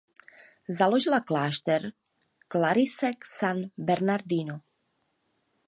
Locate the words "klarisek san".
2.47-3.57